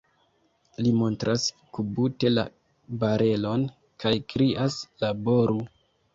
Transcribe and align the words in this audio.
Li 0.85 0.93
montras 1.01 1.45
kubute 1.77 2.31
la 2.31 2.47
barelon 3.05 3.67
kaj 4.07 4.15
krias: 4.35 4.81
Laboru! 5.05 5.63